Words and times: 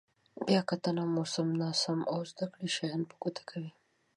بیا 0.47 0.61
کتنه 0.69 1.03
مو 1.13 1.23
سم، 1.33 1.47
ناسم 1.61 1.99
او 2.11 2.17
زده 2.31 2.45
کړي 2.53 2.67
شیان 2.75 3.01
په 3.09 3.15
ګوته 3.21 3.43
کوي. 3.49 3.71